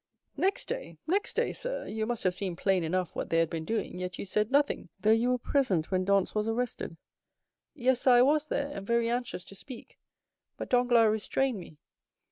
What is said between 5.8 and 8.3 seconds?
when Dantès was arrested." "Yes, sir, I